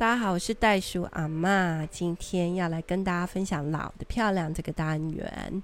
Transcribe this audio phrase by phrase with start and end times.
[0.00, 5.62] 大家好，我是袋鼠阿嬷，今天要来跟大家分享“老的漂亮”这个单元。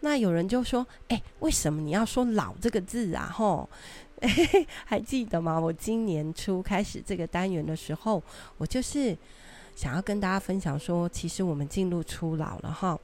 [0.00, 3.70] 那有人就说：“哎，为什么你要说‘老’这个字啊？”吼，
[4.84, 5.56] 还记得吗？
[5.56, 8.20] 我今年初开始这个单元的时候，
[8.58, 9.16] 我就是
[9.76, 12.98] 想要跟大家分享说，其实我们进入初老了哈。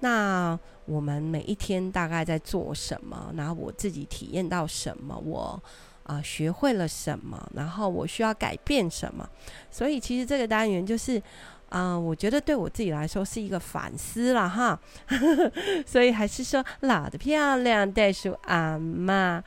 [0.00, 3.32] 那我们每一天大概在做什么？
[3.34, 5.16] 然后我自己体验到什么？
[5.16, 5.62] 我。
[6.06, 7.50] 啊、学会了什么？
[7.54, 9.28] 然后我需要改变什么？
[9.70, 11.20] 所以其实这个单元就是，
[11.68, 14.78] 啊、我觉得对我自己来说是一个反思了哈。
[15.84, 19.42] 所以还是说老的漂亮，袋鼠阿妈。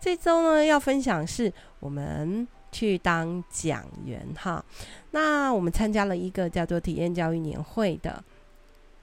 [0.00, 4.64] 这周呢要分享是我们去当讲员哈。
[5.12, 8.20] 那我们参加了一个叫做体验教育年会的，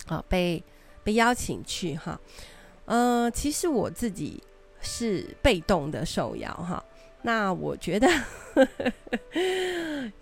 [0.08, 0.62] 啊，被
[1.06, 2.20] 被邀请去哈。
[2.84, 4.44] 呃，其实我自己
[4.82, 6.84] 是被动的受邀哈。
[7.28, 8.08] 那我觉得，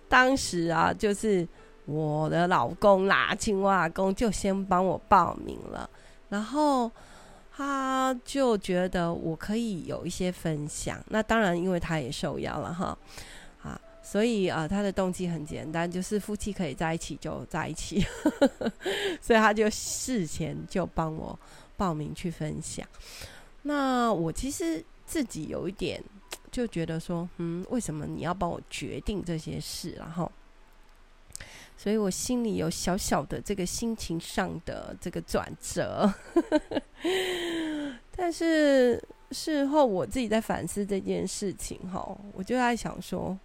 [0.10, 1.48] 当时啊，就是
[1.86, 5.88] 我的老公啦，青蛙公就先帮我报名了，
[6.30, 6.92] 然后
[7.56, 11.00] 他就觉得我可以有一些分享。
[11.10, 12.98] 那当然，因为他也受邀了哈，
[13.62, 18.04] 啊，所以啊，他的动机很简单，就是夫妻可以在一起就在一起，
[19.22, 21.38] 所以他就事前就帮我
[21.78, 22.84] 报名去分享。
[23.62, 26.04] 那我其实自己有一点。
[26.56, 29.92] 就觉得说，嗯，为什么你要帮我决定这些事？
[29.98, 30.32] 然后，
[31.76, 36.10] 所以我心里有小小的这个心情上的这个转折。
[38.16, 43.38] 但是事后我自己在反思这件事情，哈，我就在想说，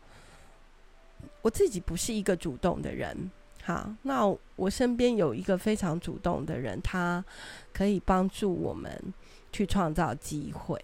[1.42, 3.28] 我自己不是一个主动的人，
[3.64, 7.24] 哈，那我身边有一个非常主动的人，他
[7.72, 9.12] 可以帮助我们
[9.50, 10.80] 去创造机会。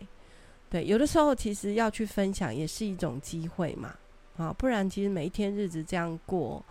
[0.69, 3.95] 对，有的时候其实要去分享也是一种机会嘛，
[4.37, 6.63] 啊，不然其实每一天日子这样过，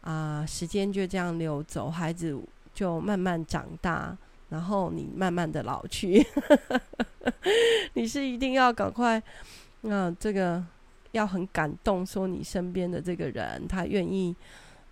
[0.00, 2.34] 啊，时间就这样流走，孩子
[2.72, 4.16] 就慢慢长大，
[4.48, 6.26] 然后你慢慢的老去，
[7.92, 9.22] 你是一定要赶快，
[9.82, 10.64] 啊，这个
[11.12, 14.34] 要很感动，说你身边的这个人他愿意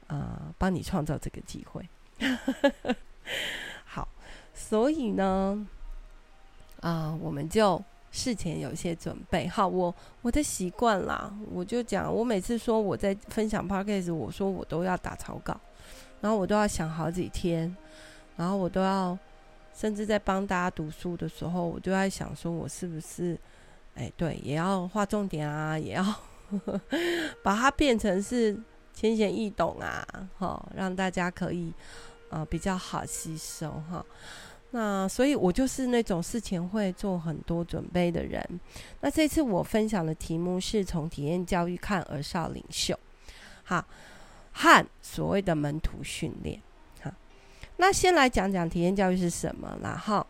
[0.09, 1.89] 啊帮你创造这个机会，
[3.87, 4.07] 好，
[4.53, 5.67] 所以呢，
[6.83, 7.83] 啊，我们就。
[8.13, 15.59] 事前有一些准备，好，我我的习惯啦，我就讲，我每次说我在分享 podcast，我说我都要打草稿，
[16.21, 17.75] 然后我都要想好几天，
[18.37, 19.19] 然后我都要，
[19.75, 23.39] 甚至在帮大家读书的时候，我就在想说，我是不是，
[23.95, 26.05] 哎，对，也要画重点啊，也要
[27.43, 28.55] 把它变成是
[28.93, 30.07] 浅显易懂啊，
[30.37, 31.73] 好，让大家可以、
[32.29, 34.05] 呃、比较好吸收哈。
[34.75, 38.43] 那所以，我就是那种事前会做很多准备的人。
[39.01, 42.99] 那这次我分享的题目是从体验教育看儿少领袖，
[43.65, 43.85] 好，
[44.53, 46.59] 和所谓的门徒训练。
[47.03, 47.13] 好，
[47.77, 49.95] 那先来讲讲体验教育是什么啦。
[49.95, 50.27] 哈，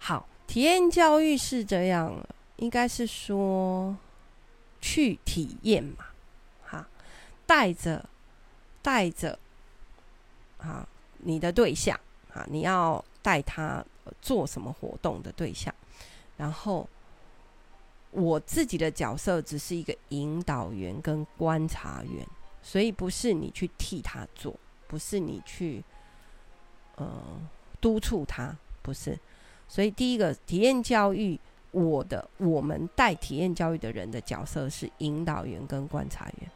[0.00, 2.12] 好，体验教育是这样，
[2.56, 3.96] 应该是说
[4.80, 6.06] 去体验嘛。
[6.64, 6.88] 哈，
[7.46, 8.04] 带着
[8.82, 9.38] 带着，
[10.56, 10.84] 啊，
[11.18, 11.96] 你的对象。
[12.48, 13.84] 你要带他
[14.22, 15.74] 做什么活动的对象，
[16.36, 16.88] 然后
[18.10, 22.26] 我自己的角色只是一个引导员跟观察员，
[22.62, 24.54] 所以不是你去替他做，
[24.86, 25.84] 不是你去
[26.96, 27.06] 呃
[27.80, 29.18] 督促他，不是。
[29.68, 31.38] 所以第一个体验教育，
[31.70, 36.50] 我的我们带体验教育的人的角色是引导员跟观察员。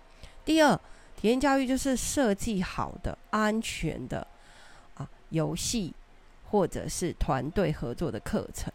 [0.45, 0.75] 第二，
[1.17, 4.27] 体验教育就是设计好的、安全的。
[5.33, 5.93] 游戏，
[6.49, 8.73] 或者是团队合作的课程，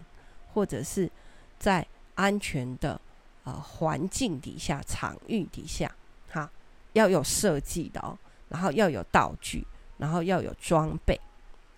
[0.54, 1.10] 或者是
[1.58, 3.00] 在安全的
[3.44, 5.90] 啊环境底下、场域底下，
[6.30, 6.50] 哈，
[6.94, 8.18] 要有设计的哦，
[8.50, 9.66] 然后要有道具，
[9.98, 11.20] 然后要有装备，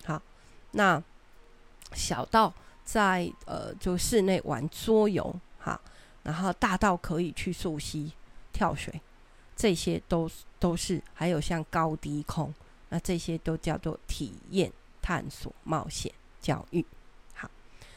[0.04, 0.20] 好，
[0.72, 1.02] 那
[1.92, 2.52] 小到
[2.84, 5.80] 在呃就室内玩桌游，哈，
[6.22, 8.12] 然后大到可以去溯溪
[8.52, 9.00] 跳水，
[9.54, 12.52] 这些都都是，还有像高低空。
[12.90, 14.70] 那这些都叫做体验、
[15.00, 16.84] 探索、冒险教育。
[17.34, 17.50] 好，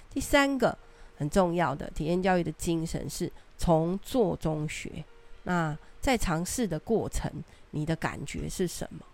[0.10, 0.78] 第三个
[1.18, 5.04] 很重要的体验教育的精神是从做中学。
[5.44, 7.32] 那在尝试的过程，
[7.72, 9.06] 你的感觉是什么？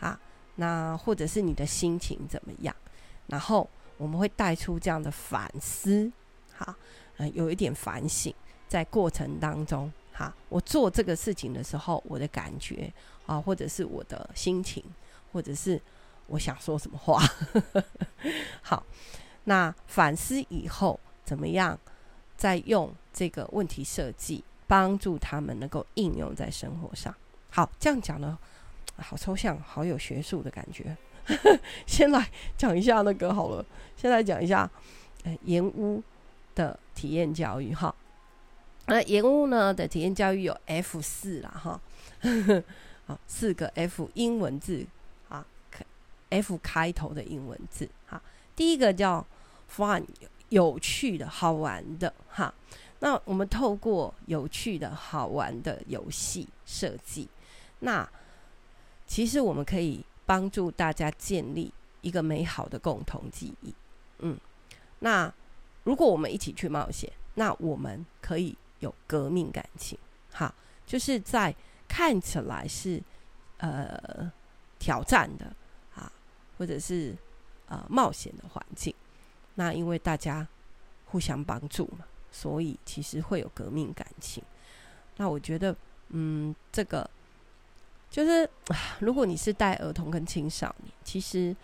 [0.00, 0.18] 啊，
[0.56, 2.74] 那或者是你的心情怎么样？
[3.26, 6.10] 然后我们会带出这样的反思。
[6.54, 6.74] 好，
[7.16, 8.32] 嗯，有一点反省
[8.68, 9.92] 在过程当中。
[10.12, 12.92] 哈，我做这个事情的时候，我的感觉
[13.26, 14.84] 啊，或者是我的心情。
[15.34, 15.78] 或者是
[16.28, 17.20] 我想说什么话，
[18.62, 18.86] 好，
[19.44, 21.78] 那反思以后怎么样？
[22.36, 27.14] 再用这个问题设计帮助他们能够应用在生活上。
[27.50, 28.36] 好，这样讲呢，
[28.96, 30.96] 好抽象，好有学术的感觉。
[31.86, 33.64] 先来讲一下那个好了，
[33.96, 34.68] 先来讲一下，
[35.22, 36.02] 呃，延屋
[36.54, 37.94] 的体验教育哈。
[38.86, 41.80] 那延屋呢的体验教育有 F 四啦哈，
[43.06, 44.84] 好，四个 F 英文字
[46.34, 48.20] ，F 开头的英文字哈。
[48.56, 49.24] 第一个叫
[49.74, 50.04] fun，
[50.48, 52.52] 有趣的、好玩的哈。
[53.00, 57.28] 那我们透过有趣的好玩的游戏设计，
[57.80, 58.08] 那
[59.06, 63.74] 其实我们可以帮助大家建立一个美好的共同记忆。
[64.20, 64.38] 嗯，
[65.00, 65.30] 那
[65.82, 69.98] 如果我们一起去冒险，那我们可以有革命感情。
[70.32, 70.54] 哈，
[70.86, 71.54] 就是在
[71.86, 73.02] 看起来是
[73.58, 74.32] 呃
[74.78, 75.54] 挑战的，
[76.58, 77.16] 或者是
[77.66, 78.94] 呃冒险的环境，
[79.54, 80.46] 那因为大家
[81.06, 82.04] 互相帮助嘛。
[82.30, 84.42] 所以其实会有革命感情。
[85.18, 85.76] 那我觉得，
[86.08, 87.08] 嗯，这个
[88.10, 88.50] 就是，
[88.98, 91.54] 如果你是带儿童跟青少年，其实，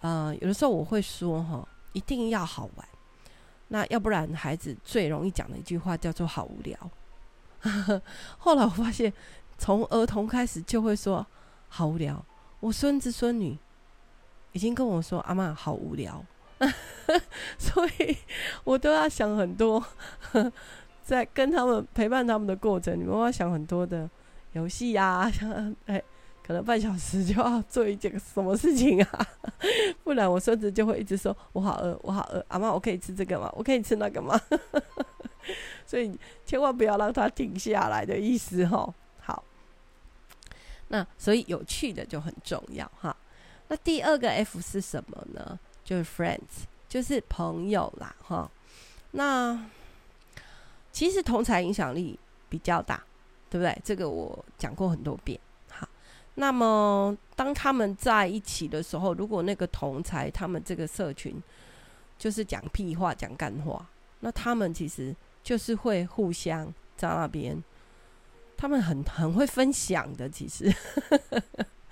[0.00, 2.88] 呃，有的时候我会说，哈，一定要好玩。
[3.68, 6.90] 那要不然，孩子最容易讲的一句话叫做“好无聊”。
[8.38, 9.12] 后来我发现，
[9.56, 11.24] 从儿童开始就会说
[11.70, 12.26] “好无聊”。
[12.58, 13.56] 我孙子孙女
[14.52, 16.24] 已经跟我说：“阿嬷，好无聊。
[17.58, 18.16] ”所以，
[18.64, 19.84] 我都要想很多，
[21.02, 24.08] 在跟他们陪伴他们的过程你们，要想很多的
[24.52, 26.02] 游戏呀， 想哎、
[26.46, 29.26] 可能半小时就要做一件什么事情啊，
[30.04, 33.50] 不然我孙子就会一直说：“我好饿，我好饿，阿妈，我可以吃这个吗？
[33.56, 34.40] 我可以吃那个吗？”
[35.84, 36.16] 所以
[36.46, 38.94] 千万不要让他停下来的意思哦。
[39.18, 39.42] 好，
[40.88, 43.16] 那所以有趣的就很重要哈。
[43.72, 45.58] 那第二个 F 是什么呢？
[45.82, 48.50] 就是 friends，就是朋友啦，哈。
[49.12, 49.58] 那
[50.92, 52.20] 其实同才影响力
[52.50, 53.02] 比较大，
[53.48, 53.74] 对不对？
[53.82, 55.40] 这个我讲过很多遍。
[55.70, 55.88] 好，
[56.34, 61.42] 那么当他们在一起的时候，如果那个同才他们这个社群
[62.18, 63.88] 就是讲屁话、讲干话，
[64.20, 67.64] 那他们其实就是会互相在那边，
[68.54, 70.70] 他们很很会分享的，其实，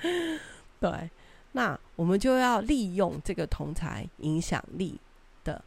[0.79, 1.11] 对。
[1.52, 4.99] 那我们就要利用这个同侪影响力
[5.43, 5.61] 的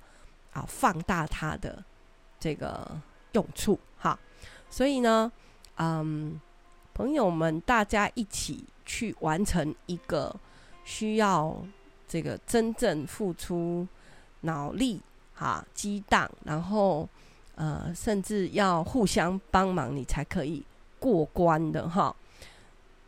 [0.53, 1.83] 啊，放大它的
[2.39, 2.99] 这个
[3.33, 4.17] 用处哈。
[4.69, 5.31] 所以呢，
[5.77, 6.39] 嗯，
[6.93, 10.33] 朋友们，大家一起去完成一个
[10.85, 11.55] 需要
[12.07, 13.87] 这个真正付出
[14.41, 15.01] 脑力
[15.33, 17.07] 哈、激荡，然后
[17.55, 20.63] 呃，甚至要互相帮忙，你才可以
[20.99, 22.15] 过关的哈。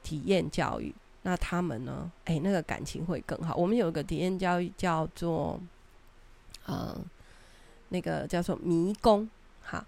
[0.04, 0.94] 体验教育。
[1.28, 2.12] 那他们呢？
[2.26, 3.56] 哎、那个感情会更好。
[3.56, 5.60] 我们有一个体验教育叫做，
[6.68, 6.96] 呃，
[7.90, 9.28] 那个叫做迷宫。
[9.60, 9.84] 好，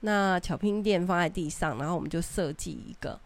[0.00, 3.18] 那巧拼垫放在地上，然后我们就设计一个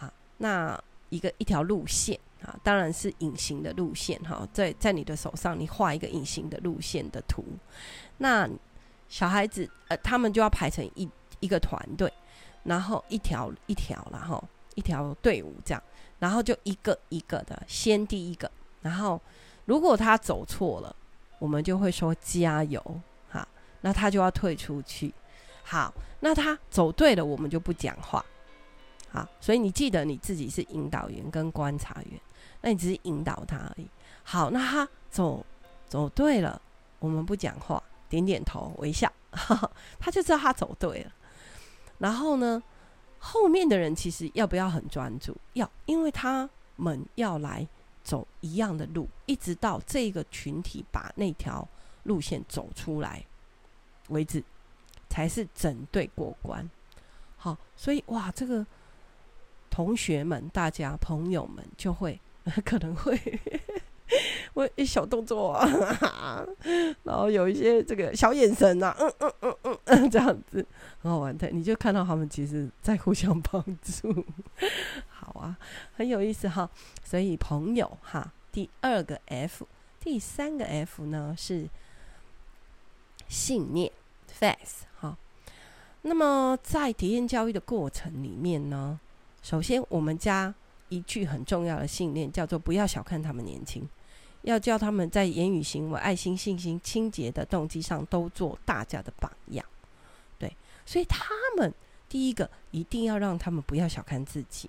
[0.00, 0.76] 啊，那
[1.08, 7.44] 一个一条路线啊，当然是隐形的路线哈，在在你的手上，你画一个隐形的路线的图。
[8.18, 8.50] 那
[9.08, 11.08] 小孩子呃，他们就要排成一
[11.38, 12.12] 一个团队，
[12.64, 14.42] 然后一条一条然后
[14.74, 15.80] 一条队伍这样。
[16.24, 18.50] 然后就一个一个的，先第一个，
[18.80, 19.20] 然后
[19.66, 20.96] 如果他走错了，
[21.38, 22.82] 我们就会说加油，
[23.28, 23.46] 哈，
[23.82, 25.12] 那他就要退出去。
[25.62, 28.24] 好，那他走对了，我们就不讲话，
[29.10, 32.18] 好，所以你记得你自己是引导员跟观察员，
[32.62, 33.86] 那你只是引导他而已。
[34.22, 35.44] 好，那他走
[35.86, 36.58] 走对了，
[37.00, 41.12] 我们不讲话，点点头，微笑，哈哈，他就知道他走对了。
[41.98, 42.62] 然后呢，
[43.26, 45.34] 后面的人其实要不要很专注？
[45.54, 47.66] 要，因为他们要来
[48.02, 51.66] 走一样的路，一直到这个群体把那条
[52.02, 53.24] 路线走出来
[54.08, 54.44] 为止，
[55.08, 56.68] 才是整队过关。
[57.38, 58.64] 好，所以哇，这个
[59.70, 62.20] 同学们、大家朋友们就会
[62.62, 63.18] 可能会。
[64.54, 66.44] 我一小动作啊，
[67.04, 70.64] 然后有一些这个小眼神啊，嗯嗯嗯嗯嗯，这样子
[71.00, 74.24] 很好玩的，你就看到他们其实在互相帮助，
[75.08, 75.56] 好啊，
[75.96, 76.68] 很有意思哈。
[77.02, 79.66] 所以朋友哈，第二个 F，
[80.00, 81.68] 第三个 F 呢是
[83.28, 83.90] 信念
[84.38, 85.16] ，faith 哈。
[86.02, 89.00] 那么在体验教育的过程里面呢，
[89.42, 90.54] 首先我们加
[90.90, 93.88] 一句很重要的信念，叫做不要小看他们年轻。
[94.44, 99.64] 要叫他们在言语、行为、爱心、信心、清洁的动机上都做大家的榜样，
[100.38, 100.54] 对，
[100.86, 101.24] 所以他
[101.56, 101.72] 们
[102.08, 104.68] 第一个一定要让他们不要小看自己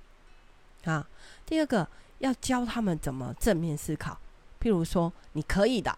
[0.86, 1.06] 啊。
[1.46, 1.88] 第二个
[2.20, 4.18] 要教他们怎么正面思考，
[4.62, 5.98] 譬如说你可以的，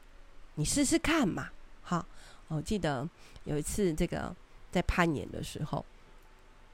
[0.55, 1.49] 你试试看嘛。
[1.83, 2.03] 好，
[2.47, 3.07] 我记得
[3.43, 4.35] 有一次这个
[4.71, 5.85] 在攀岩的时候，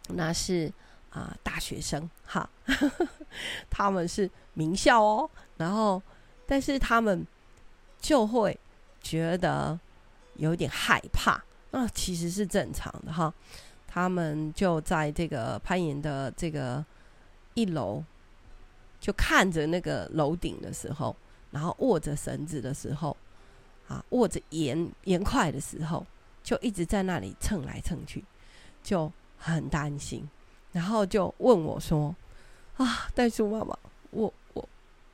[0.07, 0.72] 那是
[1.10, 2.50] 啊、大学生哈，
[3.69, 6.01] 他们是名校哦，然后
[6.46, 7.26] 但是他们
[8.00, 8.58] 就会
[9.02, 9.80] 觉得
[10.36, 13.34] 有点害怕，那其实是正常的哈。
[13.88, 16.84] 他们就在这个攀岩的这个
[17.54, 18.04] 一楼，
[19.00, 21.16] 就看着那个楼顶的时候，
[21.52, 23.16] 然后握着绳子的时候，
[23.88, 26.06] 啊，握着岩岩块的时候，
[26.44, 28.26] 就一直在那里蹭来蹭去，
[28.82, 30.28] 就很担心，
[30.72, 32.16] 然后就问我说
[32.78, 33.78] ：“啊，袋鼠妈妈，
[34.10, 34.34] 我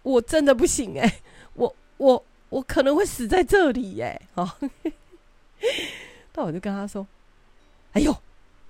[0.04, 1.20] 我真的不行哎、
[1.54, 4.52] 我我我可能会死在这里哎、欸，哦，
[6.36, 7.06] 那我就跟他说
[7.94, 8.16] ：“哎呦。”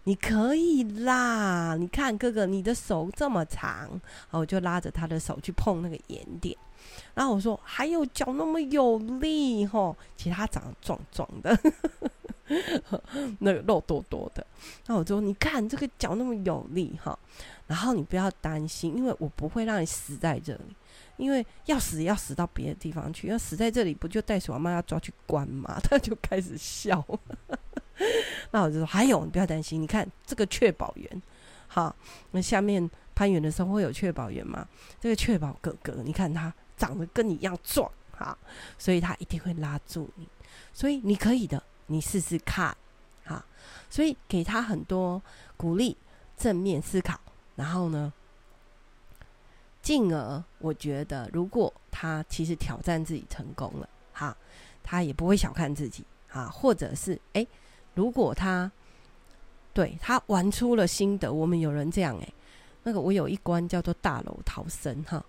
[0.05, 1.75] 你可以啦！
[1.77, 6.57] 你看哥哥，你的手这么长，然后我就拉着他的手去碰那个岩点。
[7.13, 11.55] 然后我说：“还有脚那么有力吼，其实他长得壮壮的，
[13.39, 14.43] 那个肉多多的。”
[14.87, 17.19] 那我说：“你看这个脚那么有力哈，
[17.67, 20.75] 然后你不要担心，因为我不会让你死在这里，
[21.19, 27.05] 因为要死要死到别的地方去，要死在这里不就袋鼠妈妈要抓去关吗？”他就开始笑。
[28.51, 31.21] 那我就说，还有你不要担心，你看这个确保员，
[31.67, 31.93] 好，
[32.31, 34.65] 那下面攀岩的时候会有确保员吗？
[35.01, 38.37] 这个确保哥哥，你看他长得跟你一样壮，哈，
[38.77, 40.25] 所以他一定会拉住你，
[40.71, 42.75] 所以你可以的，你试试看，
[43.25, 43.45] 哈，
[43.89, 45.21] 所以给他很多
[45.57, 45.97] 鼓励，
[46.37, 47.19] 正面思考，
[47.57, 48.13] 然后呢，
[49.81, 54.35] 进而我觉得，如果他其实挑战自己成功了，哈，
[54.83, 57.45] 他也不会小看自己，哈，或者是哎。
[57.95, 58.71] 如果他
[59.73, 62.33] 对他玩出了心得，我们有人这样哎、
[62.83, 65.21] 那个我有一关叫做大楼逃生哈，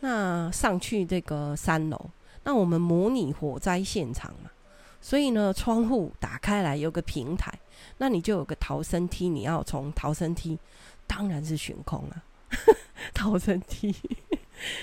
[0.00, 2.10] 那上去这个三楼，
[2.44, 4.50] 那我们模拟火灾现场嘛，
[5.00, 7.58] 所以呢，窗户打开来有个平台，
[7.96, 10.58] 那你就有个逃生梯，你要从逃生梯，
[11.06, 12.22] 当然是悬空了，
[13.14, 13.94] 逃生梯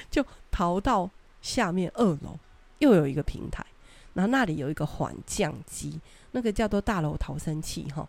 [0.09, 1.09] 就逃到
[1.41, 2.38] 下面二楼，
[2.79, 3.65] 又有一个平台，
[4.13, 6.00] 然后那里有一个缓降机。
[6.31, 8.07] 那个叫做大楼逃生器哈，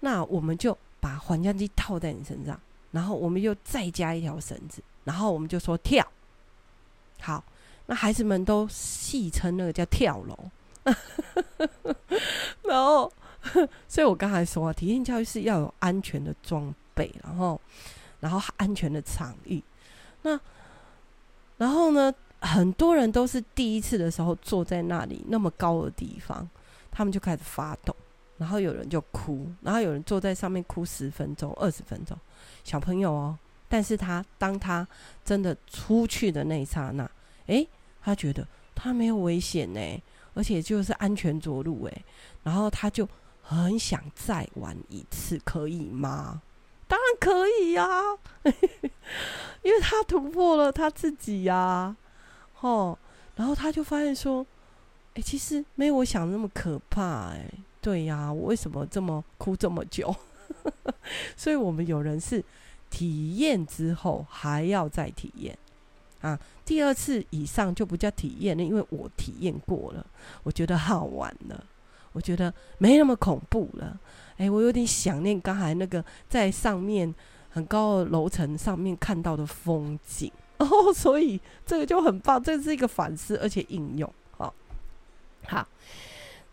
[0.00, 2.60] 那我们就把缓降机套在你身上，
[2.90, 6.06] 然后我们又再加一条绳子，然后我们就说跳。
[7.20, 7.42] 好，
[7.86, 10.36] 那孩子们都戏称那个叫跳楼。
[12.64, 13.10] 然后，
[13.88, 17.58] 所以我刚才说啊，体验教育是要有安全的装备，然后，
[18.20, 19.62] 然后安全的场域。
[20.22, 20.38] 那，
[21.58, 26.48] 然后呢，很多人都是第一次的时候坐在那里那么高的地方。
[26.90, 27.94] 他们就开始发抖，
[28.38, 32.18] 然后有人就哭，然后有人坐在上面哭十分钟、二十分钟。
[32.64, 34.88] 小朋友哦，但是他当他
[35.22, 37.06] 真的出去的那一刹那，
[37.48, 37.68] 诶，
[38.00, 42.04] 他觉得他没有危险呢，而且就是安全着陆诶，
[42.42, 43.06] 然后他就
[43.42, 46.40] 很想再玩一次，可以吗？
[46.88, 47.88] 当然可以呀，
[49.62, 51.94] 因为他突破了他自己呀，
[52.60, 52.98] 哦，
[53.36, 54.46] 然后他就发现说。
[55.14, 57.50] 哎、其实没有我想那么可怕哎、
[57.80, 60.14] 对呀、我为什么这么哭这么久？
[61.34, 62.44] 所以我们有人是
[62.90, 65.56] 体验之后还要再体验
[66.20, 70.04] 啊，第二次以上就不叫体验了，因为我体验过了，
[70.42, 71.64] 我觉得好玩了，
[72.16, 74.00] 我觉得没那么恐怖了。
[74.38, 77.14] 哎、我有点想念刚才那个在上面
[77.50, 84.10] 很高的楼层上面看到的风景 哦，所以这个就很棒，这是一个反思而且应用。
[85.48, 85.68] 好，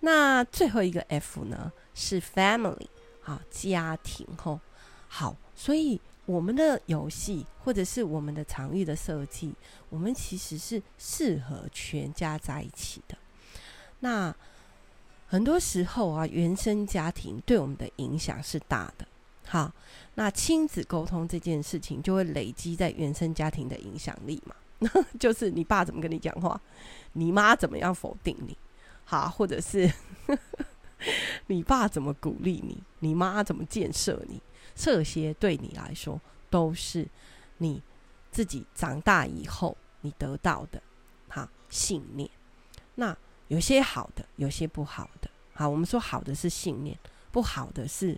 [0.02, 2.88] 那最后一个 F 呢是 family，
[3.22, 4.60] 好，家庭吼，
[5.08, 9.54] 好，所以我们的游戏或者是我们的场域的设计，
[9.90, 13.18] 我们其实是适合全家在一起的。
[14.02, 14.36] 那
[15.34, 19.08] 很多时候啊，原生家庭对我们的影响是大的。
[19.48, 19.74] 好，
[20.14, 24.56] 那亲子沟通这件事情就会累积在原生家庭的影响力嘛，
[25.20, 26.62] 就是你爸怎么跟你讲话，
[27.14, 28.56] 你妈怎么样否定你。
[29.06, 29.92] 好，或者是
[31.48, 34.40] 你爸怎么鼓励你，你妈怎么建设你，
[34.76, 36.22] 这些对你来说
[36.52, 37.08] 都是
[37.58, 37.82] 你
[38.30, 40.80] 自己长大以后你得到的
[41.28, 42.30] 好信念。
[42.94, 43.18] 那
[43.54, 45.30] 有些好的，有些不好的。
[45.54, 46.98] 好，我们说好的是信念，
[47.32, 48.18] 不好的是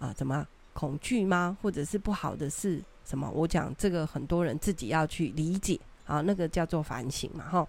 [0.00, 1.56] 啊，怎么恐惧吗？
[1.62, 3.30] 或者是不好的是什么？
[3.30, 7.68] 我讲这个很多人自己要去理解啊，那个叫做反省嘛，哈。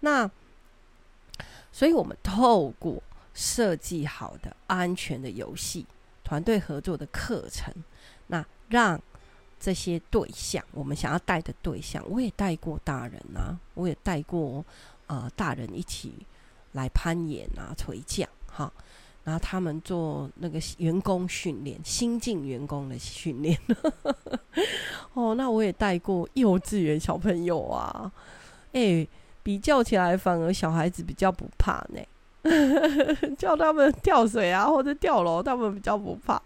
[0.00, 0.30] 那。
[1.70, 3.00] 所以，我们透过
[3.34, 5.86] 设计好的、安全的游戏、
[6.24, 7.72] 团队合作的课程，
[8.28, 9.00] 那让
[9.60, 14.64] 这些对象，我们想要带的对象，我也带过大人啊，我也带过
[15.08, 16.14] 呃大人一起
[16.72, 18.72] 来攀岩啊、垂降哈。
[19.24, 23.58] 然后他们做那个员工训练，新进员工的训练。
[25.12, 28.10] 哦，那我也带过幼稚园小朋友啊，
[28.72, 29.06] 哎，
[29.42, 32.00] 比较起来，反而小孩子比较不怕呢。
[33.36, 36.40] 叫他们跳水啊，或者跳楼，他们比较不怕，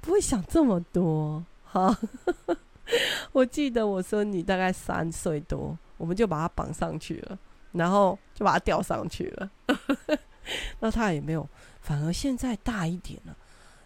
[0.00, 1.42] 不会想这么多。
[1.64, 1.98] 哈，
[3.32, 7.38] 我记得我孙女大概三岁多，我们就把她绑上去了，
[7.78, 9.50] 然后就把它吊上去了。
[10.80, 11.48] 那他也没有。
[11.80, 13.34] 反而现在大一点了，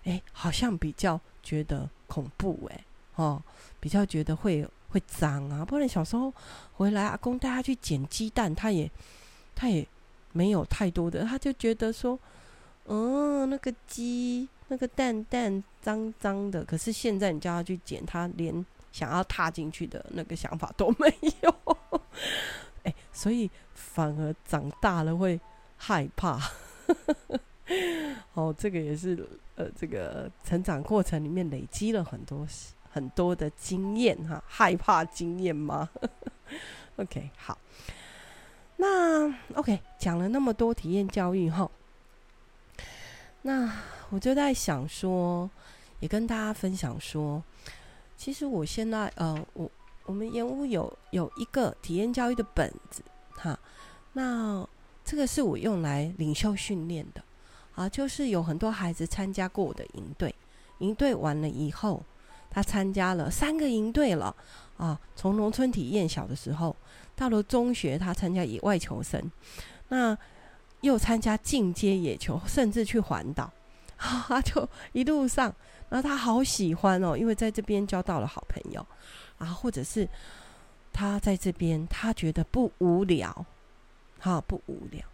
[0.03, 2.85] 哎，好像比较觉得恐怖哎，
[3.15, 3.41] 哦，
[3.79, 5.65] 比较觉得会会脏啊。
[5.65, 6.35] 不然小时候
[6.73, 8.91] 回来，阿公带他去捡鸡蛋，他也
[9.55, 9.87] 他也
[10.33, 12.19] 没有太多的，他就觉得说，
[12.87, 16.65] 嗯，那个鸡那个蛋蛋脏脏的。
[16.65, 21.77] 可是现在你叫他去捡，他连想要踏进去的那个想法都没有。
[22.83, 25.41] 哎，所以反而长大了会
[25.77, 26.39] 害怕。
[28.35, 32.47] 哦，这个也是呃，这个成长过程里面累积了很多
[32.91, 35.89] 很多的经验哈，害怕经验吗？
[36.97, 37.57] OK，好，
[38.77, 41.71] 那 OK 讲了那么多体验教育后，
[43.43, 43.73] 那
[44.11, 45.49] 我就在想说，
[46.01, 47.43] 也跟大家分享说，
[48.17, 49.71] 其实我现在呃，我
[50.05, 53.03] 我们研屋有有一个体验教育的本子
[53.37, 53.59] 哈，
[54.13, 54.67] 那
[55.05, 57.23] 这个是我用来领袖训练的。
[57.75, 60.35] 啊，就是有很多孩子参加过我的营队，
[60.81, 62.03] 营队完了以后，
[62.51, 64.37] 他参加了三个营队了。
[64.77, 66.77] 啊，从农村体验小的时候，
[67.17, 69.31] 到了中学，他参加野外求生，
[69.89, 70.17] 那
[70.83, 73.51] 又参加进阶野球，甚至去环岛。
[73.97, 75.55] 啊，他就一路上，
[75.89, 78.85] 然后他好喜欢哦，因为在这边交到了好朋友，
[79.39, 80.07] 啊，或者是
[80.93, 83.47] 他在这边，他觉得不无聊，
[84.19, 85.05] 好，不无聊。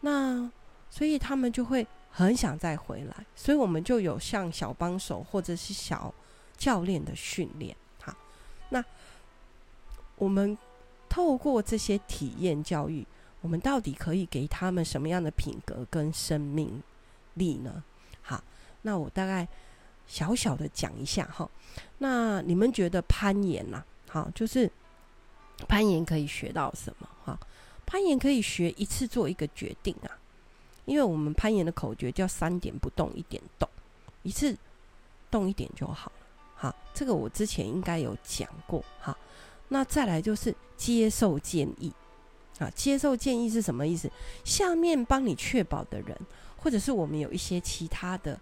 [0.00, 0.50] 那。
[0.94, 6.12] 所以他们就会很想再回来，所以我们就有像小帮手或者是小
[6.58, 7.74] 教练的训练。
[7.98, 8.14] 好，
[8.68, 8.84] 那
[10.16, 10.58] 我们
[11.08, 13.06] 透过这些体验教育，
[13.40, 16.82] 我们到底可以给他们什么样的品格跟生命
[17.36, 17.82] 力呢？
[18.20, 18.44] 好，
[18.82, 19.48] 那我大概
[20.06, 21.48] 小小的讲一下哈。
[21.96, 23.86] 那你们觉得攀岩呐、啊？
[24.10, 24.70] 好，就是
[25.66, 27.08] 攀岩可以学到什么？
[27.24, 27.38] 哈，
[27.86, 30.10] 攀岩可以学一次做一个决定啊。
[30.84, 33.68] 因为我们攀岩的口诀叫三点不动，一点动，
[34.22, 34.56] 一次
[35.30, 36.26] 动一点就好了。
[36.56, 38.84] 好，这个我之前应该有讲过。
[39.00, 39.16] 哈，
[39.68, 41.92] 那再来就是接受建议。
[42.58, 44.10] 啊，接受建议是什么意思？
[44.44, 46.16] 下面帮你确保的人，
[46.56, 48.38] 或者是我们有一些其他的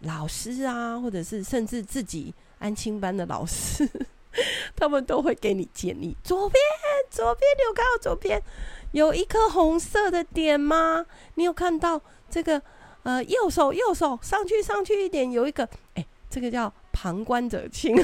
[0.00, 3.88] 老师啊，或者是甚至自己安亲班的老师，
[4.74, 6.16] 他们都会给你建议。
[6.22, 6.62] 左边，
[7.10, 8.42] 左边，你有看到左边？
[8.92, 11.06] 有一颗红色的点吗？
[11.34, 12.62] 你有看到这个？
[13.02, 17.96] 呃，右手右手上去上去一点，有一个，哎、这个叫旁观者清。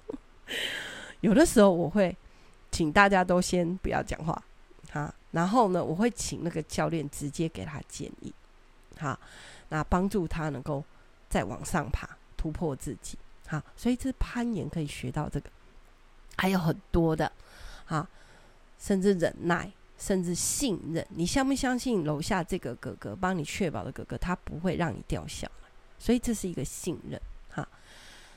[1.20, 2.16] 有的时候我会
[2.70, 4.42] 请大家都先不要讲话，
[4.90, 8.32] 哈，然后呢，我会请那个教练直接给他建议，
[8.98, 9.20] 好，
[9.68, 10.82] 那帮助他能够
[11.28, 13.18] 再往上爬，突破自己，
[13.50, 15.50] 好，所以这攀岩可以学到这个，
[16.36, 17.30] 还有很多的，
[17.84, 18.06] 好，
[18.78, 19.70] 甚至忍耐。
[20.02, 27.68] 甚至信任，你相不相信楼下这个哥哥帮你确保的哥哥，他不会让你掉下来，所以这是一个信任哈。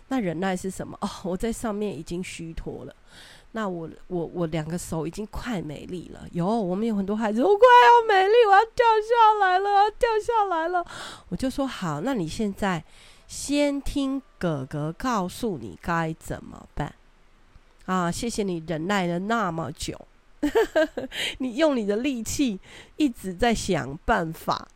[0.09, 0.97] 那忍耐是什么？
[0.99, 2.93] 哦，我在上面已经虚脱了，
[3.53, 6.27] 那我我我两个手已经快没力了。
[6.33, 10.85] 有，我们有很多孩子，我快要没力，我要掉下来了，掉下来了。
[11.29, 12.83] 我就说好，那你现在
[13.33, 16.93] 先听哥哥告诉你该怎么办
[17.87, 18.11] 啊？
[18.11, 19.99] 谢谢你忍耐了那么久。
[21.39, 22.59] 你用你的力气
[22.95, 24.67] 一直在想办法，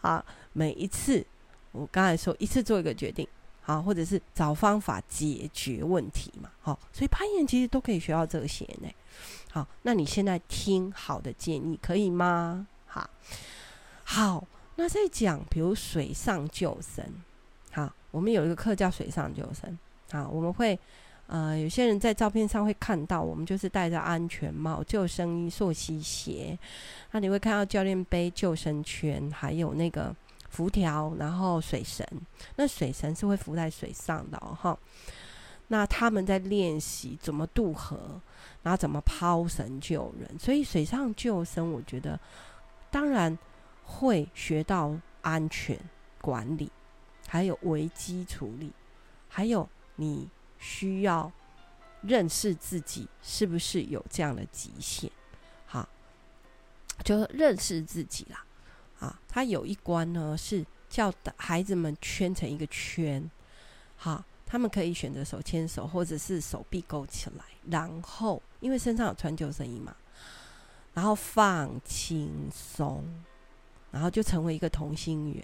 [0.00, 1.24] 好，每一次
[1.70, 3.26] 我刚才说一次做一个决定，
[3.62, 8.88] 好，或者是找方法解决问题嘛，好，所以攀岩其实都可以学到这些呢。
[9.52, 12.66] 好，那你现在听好的建议可以吗？
[12.86, 13.08] 好，
[14.02, 14.44] 好，
[14.74, 17.04] 那再讲，比如水上救生，
[18.10, 19.78] 我们有一个课叫水上救生，
[20.10, 20.78] 啊，我们会。
[21.32, 26.58] 呃，有些人在照片上会看到，我们就是戴着安全帽、救生衣、溯溪鞋。
[27.12, 30.12] 那你会看到教练背救生圈，还有那个
[30.48, 32.04] 浮条，然后水绳。
[32.56, 34.76] 那水绳是会浮在水上的哦哈、
[35.68, 38.20] 那他们在练习怎么渡河，
[38.64, 40.36] 然后怎么抛绳救人。
[40.36, 42.18] 所以水上救生，我觉得
[42.90, 43.38] 当然
[43.84, 44.92] 会学到
[45.22, 45.78] 安全
[46.20, 46.68] 管理，
[47.30, 48.70] 还有危机处理，
[49.28, 49.66] 还有
[49.96, 50.28] 你。
[50.62, 51.32] 需要
[52.02, 55.10] 认识自己是不是有这样的极限，
[55.64, 55.88] 好，
[57.02, 58.44] 就认识自己啦。
[58.98, 63.30] 啊，他有一关呢是叫孩子们圈成一个圈，
[63.96, 69.96] 好，他们可以选择手牵手，或者是手臂勾起来，然后因为身上有穿救生衣嘛，
[70.92, 73.02] 然后放轻松，
[73.90, 75.42] 然后就成为一个同心圆。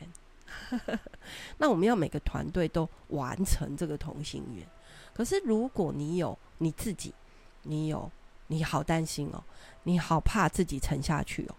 [1.59, 4.67] 那我们要每个团队都完成这个同心圆。
[5.15, 7.15] 可是如果你有你自己，
[7.63, 8.11] 你有
[8.49, 9.43] 你好担心哦，
[9.85, 11.55] 你好怕自己沉下去哦，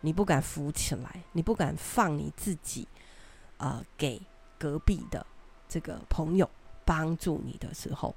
[0.00, 2.88] 你不敢浮起来，你不敢放你自己，
[3.58, 4.20] 呃，给
[4.58, 5.26] 隔壁的
[5.68, 6.48] 这个朋友
[6.84, 8.14] 帮助你的时候，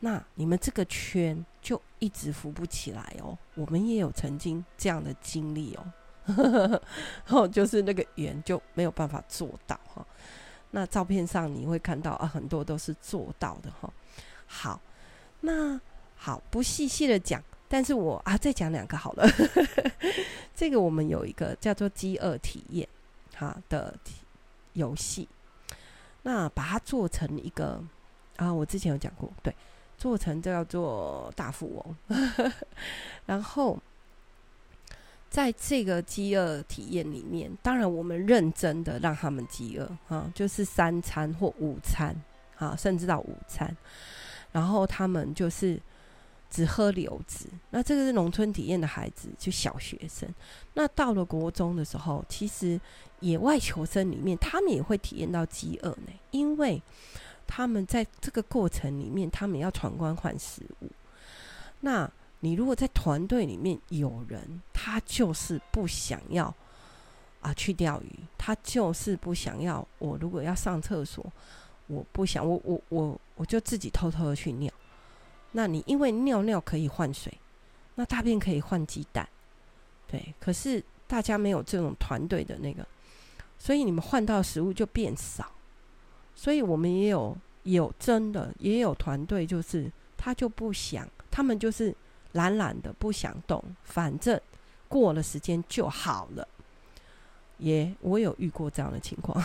[0.00, 3.36] 那你们这个圈就一直浮不起来哦。
[3.54, 5.92] 我们也有曾经这样的经历哦。
[6.26, 6.80] 然
[7.26, 10.04] 后就是那个圆就没有办法做到哈。
[10.72, 13.90] 那照片上你会看到啊，很多都是做到的哈。
[14.46, 14.80] 好，
[15.40, 15.80] 那
[16.16, 19.26] 好不细细的讲，但是我啊再讲两个好了。
[20.54, 22.86] 这个我们有一个叫做饥饿体验
[23.36, 23.94] 哈的
[24.72, 25.28] 游戏，
[26.22, 27.82] 那把它做成一个
[28.36, 29.54] 啊，我之前有讲过，对，
[29.96, 31.96] 做成叫做大富翁，
[33.24, 33.78] 然后。
[35.28, 42.14] 在这个饥饿体验里面，当然我们认真的让他们饥饿啊，就是三餐或午餐
[42.56, 43.76] 啊，甚至到午餐，
[44.52, 45.80] 然后他们就是
[46.48, 47.46] 只喝流质。
[47.70, 50.28] 那这个是农村体验的孩子，就小学生。
[50.74, 52.80] 那到了国中的时候，其实
[53.20, 56.80] 野外求生里面，他们也会体验到饥饿呢，因为
[57.46, 60.90] 他们在这个过程里面，他们要闯关换食物。
[61.80, 62.10] 那
[62.40, 66.54] 你如果在团队里面有人，他就是不想要
[67.40, 69.86] 啊去钓鱼，他就是不想要。
[69.98, 71.24] 我如果要上厕所，
[71.86, 74.70] 我不想，我我我我就自己偷偷的去尿。
[75.52, 77.32] 那你因为尿尿可以换水，
[77.94, 79.26] 那大便可以换鸡蛋，
[80.06, 80.34] 对。
[80.38, 82.86] 可是大家没有这种团队的那个，
[83.58, 85.50] 所以你们换到食物就变少。
[86.34, 91.96] 所以我们也有有真的也有团队，就是他就不想，他们就是。
[92.36, 94.40] 懒懒的不想动，反正
[94.86, 96.46] 过了时间就好了。
[97.58, 99.42] 也、我有遇过这样的情况，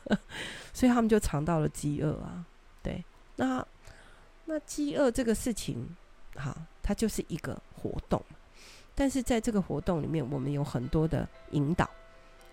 [0.72, 2.44] 所以他们就尝到了饥饿啊。
[2.82, 3.04] 对，
[3.36, 3.64] 那
[4.46, 5.86] 那饥饿这个事情，
[6.34, 8.20] 哈，它就是一个活动。
[8.94, 11.88] 但是在这个活动里面，我们有很多的引导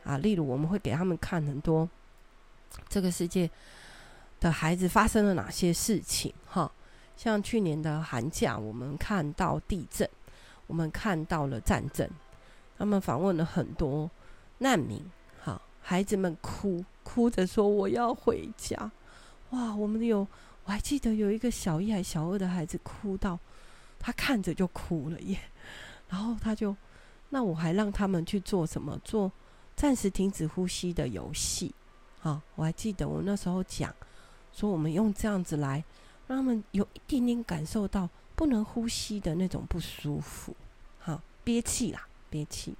[0.03, 1.87] 啊，例如我们会给他们看很多
[2.89, 3.49] 这个世界
[4.41, 6.69] 的孩子发生了哪些事情，哈。
[7.19, 10.09] 像去年的寒假，我们看到地震，
[10.67, 12.09] 我们看到了战争，
[12.77, 14.09] 他们访问了很多
[14.59, 15.03] 难民，
[15.41, 18.89] 好，孩子们哭哭着说我要回家，
[19.49, 20.25] 哇，我们有，
[20.63, 23.37] 我还记得有一个小一还小二的孩子哭到，
[23.99, 25.37] 他看着就哭了耶，
[26.07, 26.73] 然后他就，
[27.27, 28.97] 那我还让他们去做什么？
[29.03, 29.29] 做
[29.75, 31.75] 暂时停止呼吸的游戏，
[32.21, 33.93] 好，我还记得我那时候讲，
[34.53, 35.83] 说我们用这样子来。
[36.29, 40.55] 让他们有一点点感受到不能呼吸的那种不舒服，
[40.99, 42.75] 好，憋气啦，憋气。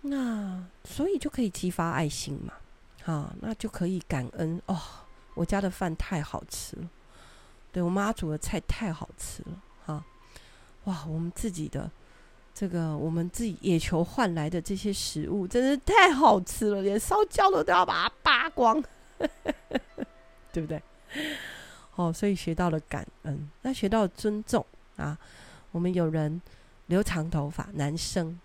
[0.00, 2.54] 那所以就可以激发爱心嘛，
[3.02, 4.80] 好，那就可以感恩哦。
[5.34, 6.88] 我家的饭太好吃了，
[7.70, 10.02] 对，我妈煮的菜太好吃了，哈，
[10.84, 11.90] 哇，我们自己的
[12.54, 18.82] 这个我们自己野球换来的这些食物真是太好吃了，连烧焦了都要把它扒光，
[20.50, 20.82] 对不对？
[21.98, 24.64] 哦，所以学到了感恩，那学到了尊重
[24.96, 25.18] 啊。
[25.72, 26.40] 我们有人
[26.86, 28.38] 留长头发，男生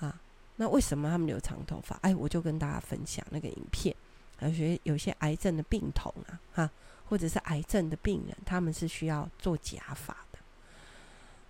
[0.00, 0.20] 啊，
[0.56, 1.96] 那为什么他们留长头发？
[2.02, 3.94] 哎，我就跟大家分享那个影片。
[4.40, 6.70] 有些有些癌症的病童啊，哈、
[7.08, 10.38] 或者是癌症的病人，他们是需要做假发的。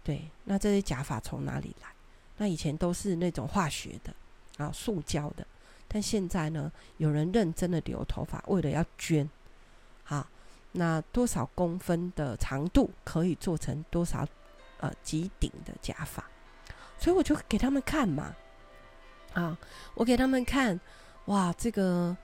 [0.04, 1.88] 对，那这些假发从哪里来？
[2.36, 4.14] 那以前都是那种化学的
[4.62, 5.46] 啊，塑胶的。
[5.88, 9.26] 但现在呢，有人认真的留头发，为了要捐，
[10.04, 10.28] 啊。
[10.72, 14.26] 那多少公分的长度可以做成多少
[14.78, 16.22] 呃几顶的假发？
[16.98, 18.34] 所以我就给他们看嘛，
[19.32, 19.58] 啊，
[19.94, 20.78] 我给他们看，
[21.24, 22.16] 哇，这个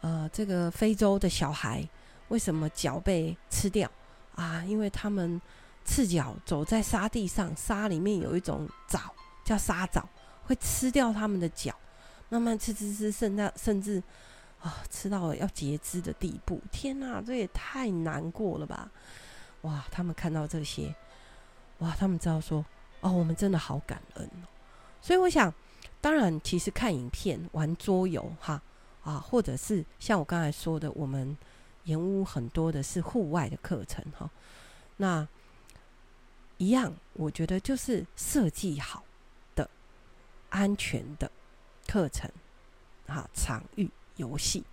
[0.00, 1.88] 呃这个非洲的小孩
[2.28, 3.90] 为什么脚被吃掉
[4.34, 4.64] 啊？
[4.66, 5.40] 因为他们
[5.84, 10.08] 赤脚走在沙地上，沙里面有一种藻叫沙藻，
[10.44, 11.74] 会吃掉他们的脚，
[12.28, 14.02] 慢慢吃吃吃，甚至甚至。
[14.66, 16.60] 啊，吃到了要截肢的地步！
[16.72, 18.90] 天哪，这也太难过了吧！
[19.60, 20.92] 哇，他们看到这些，
[21.78, 22.66] 哇，他们知道说，
[23.00, 24.48] 哦，我们真的好感恩哦。
[25.00, 25.54] 所以我想，
[26.00, 28.60] 当然，其实看影片、玩桌游，哈
[29.04, 31.36] 啊，或者是像我刚才说的，我们
[31.84, 34.28] 延误很多的是户外的课程，哈。
[34.96, 35.28] 那
[36.56, 39.04] 一样，我觉得就是设计好
[39.54, 39.70] 的、
[40.50, 41.30] 安全的
[41.86, 42.28] 课程，
[43.06, 43.88] 哈，场域。
[44.16, 44.64] 游戏，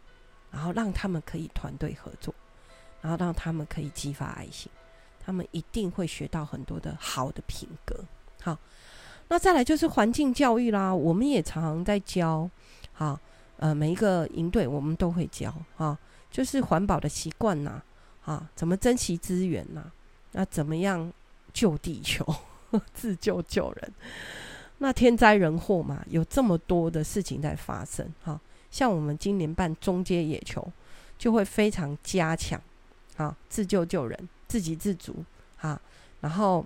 [0.52, 2.34] 然后让他们可以团队合作，
[3.02, 4.72] 然后让他们可以激发爱心，
[5.24, 8.04] 他们一定会学到很多的好的品格。
[8.42, 8.58] 好，
[9.28, 12.50] 那再来就是环境教育啦，我们也常常在教。
[12.92, 13.20] 好，
[13.58, 15.98] 呃，每一个营队我们都会教啊，
[16.30, 17.82] 就是环保的习惯呐，
[18.26, 19.92] 啊，怎么珍惜资源呐，
[20.34, 21.12] 那怎么样
[21.52, 22.26] 救地球，
[22.94, 23.94] 自救救人。
[24.80, 28.40] 那天灾人祸嘛，有这么多的事情在发生，哈，
[28.74, 30.68] 像我们今年办中阶野球，
[31.16, 32.60] 就会非常加强，
[33.18, 35.24] 啊，自救救人，自给自足，
[35.62, 35.80] 啊，
[36.22, 36.66] 然后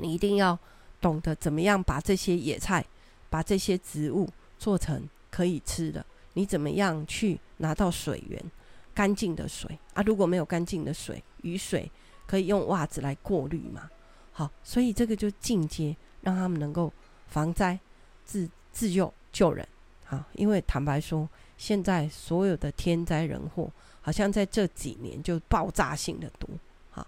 [0.00, 0.58] 你一定要
[1.02, 2.82] 懂得怎么样把这些野菜，
[3.28, 4.26] 把这些植物
[4.58, 8.42] 做成可以吃的，你怎么样去拿到水源，
[8.94, 10.02] 干净的水啊？
[10.04, 11.92] 如果没有干净的水，雨水
[12.26, 13.90] 可以用袜子来过滤嘛？
[14.32, 16.90] 好，所以这个就进阶，让他们能够。
[17.28, 17.78] 防灾、
[18.26, 19.66] 自自救救人，
[20.12, 23.70] 啊，因为坦白说，现在所有的天灾人祸，
[24.02, 26.46] 好像在这几年就爆炸性的多，
[26.90, 27.06] 好，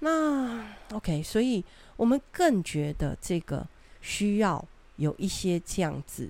[0.00, 1.64] 那 OK，所以
[1.96, 3.64] 我们更觉得这个
[4.00, 4.62] 需要
[4.96, 6.28] 有一些这样子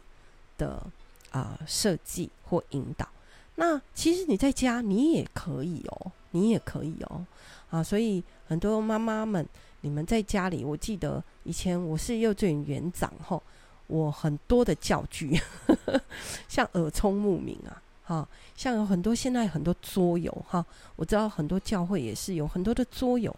[0.59, 0.87] 的
[1.31, 3.09] 啊设计或引导。
[3.55, 7.25] 那其实你在家你也可以哦，你也可以哦，
[7.71, 9.45] 啊，所以很多妈妈们。
[9.83, 13.41] 你们在家里，我记得以前我是幼稚园园长吼，
[13.89, 16.01] 我很多的教具，呵 呵
[16.47, 23.35] 像耳聪目明啊，哈，像有很多现在很多桌游哈，我知道很多教会也是有很多的桌游，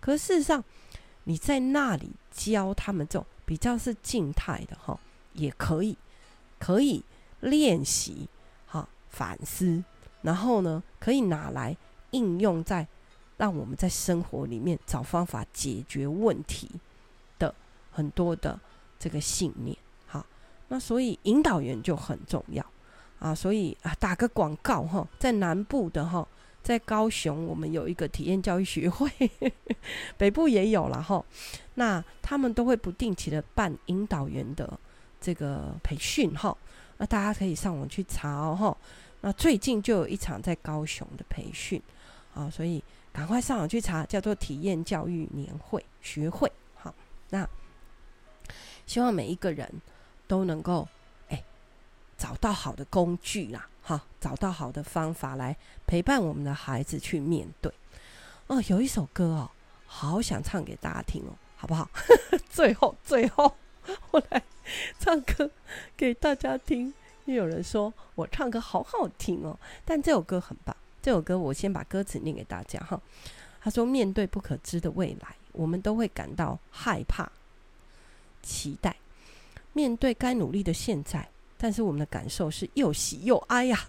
[0.00, 0.64] 可事实上
[1.24, 4.98] 你在那里教他们这种比较是静态的哈，
[5.34, 5.96] 也可以
[6.58, 7.04] 可以
[7.40, 8.26] 练习
[8.66, 9.84] 哈反思，
[10.22, 11.76] 然后呢可以拿来
[12.12, 12.88] 应用在。
[13.38, 16.68] 让我们在生活里面找方法解决问题
[17.38, 17.54] 的
[17.92, 18.58] 很多的
[18.98, 19.78] 这个信念，
[20.68, 22.64] 那所以引导员就很重要
[23.18, 23.34] 啊。
[23.34, 26.26] 所以啊，打个广告哈，在南部的哈，
[26.62, 29.10] 在高雄我们有一个体验教育学会，
[30.16, 31.24] 北部也有了哈。
[31.74, 34.78] 那他们都会不定期的办引导员的
[35.20, 36.56] 这个培训哈。
[36.98, 38.76] 那大家可以上网去查哦哈。
[39.20, 41.82] 那最近就有一场在高雄的培训
[42.34, 42.82] 啊，所以。
[43.10, 46.52] 赶快上网去查，叫做体验教育年会学会。
[46.76, 46.94] 好，
[47.30, 47.48] 那
[48.86, 49.68] 希望每一个人
[50.28, 50.86] 都能够
[51.28, 51.42] 哎
[52.16, 57.72] 找到好的工具啦，哈，找到好的方法来陪伴我们的孩子去面对。
[58.46, 59.50] 哦，有一首歌哦，
[59.86, 61.90] 好想唱给大家听哦，好不好？
[62.48, 63.56] 最后，最后
[64.12, 64.42] 我来
[65.00, 65.50] 唱歌
[65.96, 66.94] 给大家听。
[67.24, 70.76] 又有人说我唱歌好好听哦，但这首歌很棒。
[71.02, 73.00] 这首歌我先把歌词念给大家哈。
[73.60, 77.30] 他说：“面对不可知的未来，我们都会感到害怕、
[78.40, 78.92] 期待；
[79.78, 83.88] 面对该努力的现在，但是我们的感受是又喜又哀呀。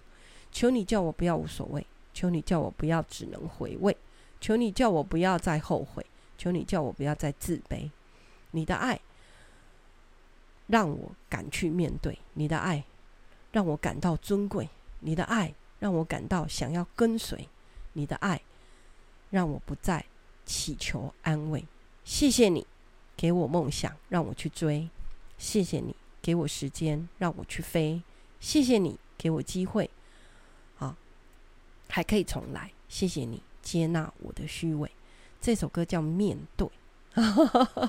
[0.51, 3.97] 求你叫我不要无所谓，求你叫我不要只能回味，
[4.39, 6.05] 求你叫我不要再后悔，
[6.37, 7.89] 求你叫我不要再自卑。
[8.51, 8.99] 你的爱
[10.67, 12.83] 让我敢去面对，你的爱
[13.51, 17.47] 让我感到尊贵，你的爱。”让我感到想要跟随
[17.93, 18.41] 你的爱，
[19.29, 20.03] 让我不再
[20.45, 21.65] 祈求安慰。
[22.03, 22.67] 谢谢你
[23.15, 24.89] 给我梦想，让我去追；
[25.39, 28.01] 谢谢你给我时间，让我去飞；
[28.41, 29.89] 谢谢你给我机会，
[30.77, 30.95] 啊，
[31.87, 32.71] 还可以重来。
[32.89, 34.91] 谢谢你接纳我的虚伪。
[35.39, 36.69] 这首歌叫《面对》，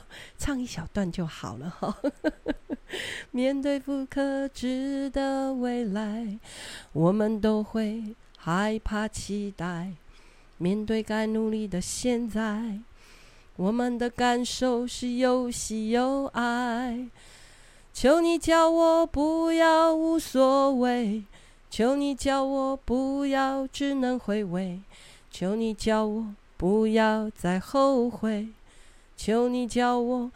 [0.38, 1.96] 唱一小段就好了哈。
[3.32, 6.38] 面对不可知的未来，
[6.92, 9.94] 我们都会害怕、期待；
[10.58, 12.80] 面对该努力的现在，
[13.56, 17.08] 我们的感受是又喜又哀。
[17.92, 21.24] 求你叫我不要无所谓，
[21.70, 24.80] 求你叫我不要只能回味，
[25.30, 28.48] 求你叫我不要再后悔，
[29.16, 30.30] 求你叫我。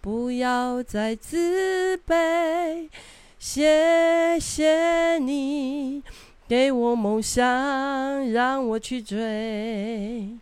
[0.00, 2.88] 不要再自卑，
[3.36, 6.04] 谢谢你
[6.46, 10.38] 给我梦想，让我去追。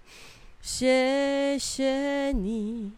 [0.60, 2.92] 谢谢你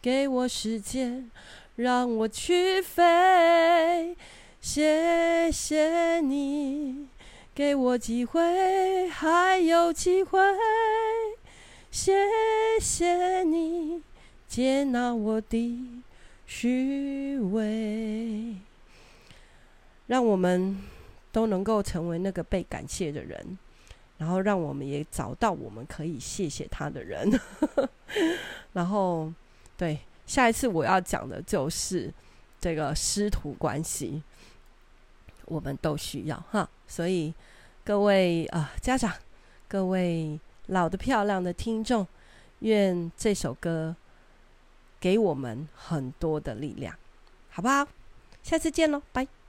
[0.00, 1.28] 给我时间，
[1.76, 4.16] 让我去飞。
[4.60, 7.06] 谢谢你
[7.54, 10.40] 给我机会，还有机会。
[11.90, 12.12] 谢
[12.80, 14.02] 谢你。
[14.48, 16.02] 接纳我的
[16.46, 18.56] 虚伪，
[20.06, 20.80] 让我们
[21.32, 23.58] 都能够成为那个被感谢的人，
[24.18, 27.28] 然后让我们也找到我们可以谢谢他的人。
[28.72, 29.32] 然后，
[29.76, 32.12] 对，下一次我要讲的就是
[32.60, 34.22] 这个师徒关系。
[35.46, 36.68] 我们都需要哈。
[36.88, 37.32] 所以
[37.84, 39.14] 各位啊、家长，
[39.68, 42.04] 各位老的漂亮的听众，
[42.58, 43.94] 愿这首歌
[44.98, 46.96] 给我们很多的力量，
[47.50, 47.86] 好不好？
[48.42, 49.45] 下次见喽，拜。